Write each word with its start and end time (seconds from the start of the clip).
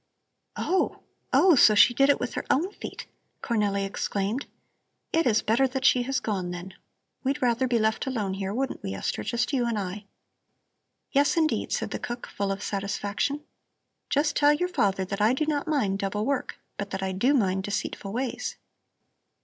"Oh, 0.57 1.03
oh! 1.31 1.53
So 1.53 1.75
she 1.75 1.93
did 1.93 2.09
it 2.09 2.19
with 2.19 2.33
her 2.33 2.43
own 2.49 2.71
feet," 2.71 3.05
Cornelli 3.43 3.85
exclaimed. 3.85 4.47
"It 5.13 5.27
is 5.27 5.43
better 5.43 5.67
that 5.67 5.85
she 5.85 6.01
has 6.09 6.19
gone 6.19 6.49
then. 6.49 6.73
We'd 7.23 7.39
rather 7.39 7.67
be 7.67 7.77
left 7.77 8.07
alone 8.07 8.33
here, 8.33 8.51
wouldn't 8.51 8.81
we, 8.81 8.95
Esther, 8.95 9.21
just 9.21 9.53
you 9.53 9.67
and 9.67 9.77
I?" 9.77 10.05
"Yes, 11.11 11.37
indeed," 11.37 11.71
said 11.71 11.91
the 11.91 11.99
cook, 11.99 12.25
full 12.25 12.51
of 12.51 12.63
satisfaction. 12.63 13.43
"Just 14.09 14.35
tell 14.35 14.53
your 14.53 14.69
father 14.69 15.05
that 15.05 15.21
I 15.21 15.33
do 15.33 15.45
not 15.45 15.67
mind 15.67 15.99
double 15.99 16.25
work, 16.25 16.57
but 16.77 16.89
that 16.89 17.03
I 17.03 17.11
do 17.11 17.35
mind 17.35 17.61
deceitful 17.63 18.11
ways." 18.11 18.57